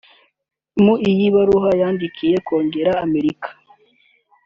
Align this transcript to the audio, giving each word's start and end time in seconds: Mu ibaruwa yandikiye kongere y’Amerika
Mu 0.83 0.93
ibaruwa 1.25 1.69
yandikiye 1.81 2.35
kongere 2.47 2.89
y’Amerika 2.95 3.49